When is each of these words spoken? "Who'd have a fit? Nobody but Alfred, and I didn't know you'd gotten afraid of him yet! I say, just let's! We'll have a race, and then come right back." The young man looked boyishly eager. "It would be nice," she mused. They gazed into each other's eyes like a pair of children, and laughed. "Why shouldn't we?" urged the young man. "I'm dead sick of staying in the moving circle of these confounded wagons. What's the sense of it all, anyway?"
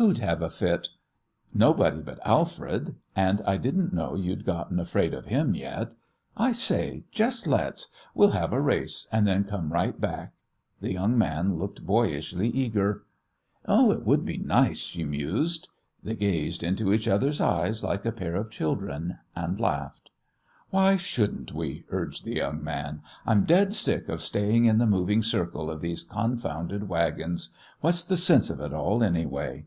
"Who'd 0.00 0.16
have 0.16 0.40
a 0.40 0.48
fit? 0.48 0.88
Nobody 1.52 2.00
but 2.00 2.20
Alfred, 2.26 2.94
and 3.14 3.42
I 3.42 3.58
didn't 3.58 3.92
know 3.92 4.14
you'd 4.14 4.46
gotten 4.46 4.80
afraid 4.80 5.12
of 5.12 5.26
him 5.26 5.54
yet! 5.54 5.92
I 6.38 6.52
say, 6.52 7.04
just 7.12 7.46
let's! 7.46 7.88
We'll 8.14 8.30
have 8.30 8.54
a 8.54 8.62
race, 8.62 9.06
and 9.12 9.26
then 9.26 9.44
come 9.44 9.70
right 9.74 10.00
back." 10.00 10.32
The 10.80 10.90
young 10.94 11.18
man 11.18 11.56
looked 11.58 11.84
boyishly 11.84 12.48
eager. 12.48 13.04
"It 13.68 14.06
would 14.06 14.24
be 14.24 14.38
nice," 14.38 14.78
she 14.78 15.04
mused. 15.04 15.68
They 16.02 16.14
gazed 16.16 16.62
into 16.62 16.94
each 16.94 17.06
other's 17.06 17.42
eyes 17.42 17.84
like 17.84 18.06
a 18.06 18.12
pair 18.12 18.36
of 18.36 18.48
children, 18.50 19.18
and 19.36 19.60
laughed. 19.60 20.08
"Why 20.70 20.96
shouldn't 20.96 21.52
we?" 21.52 21.84
urged 21.90 22.24
the 22.24 22.36
young 22.36 22.64
man. 22.64 23.02
"I'm 23.26 23.44
dead 23.44 23.74
sick 23.74 24.08
of 24.08 24.22
staying 24.22 24.64
in 24.64 24.78
the 24.78 24.86
moving 24.86 25.22
circle 25.22 25.70
of 25.70 25.82
these 25.82 26.04
confounded 26.04 26.88
wagons. 26.88 27.50
What's 27.82 28.02
the 28.02 28.16
sense 28.16 28.48
of 28.48 28.60
it 28.60 28.72
all, 28.72 29.04
anyway?" 29.04 29.66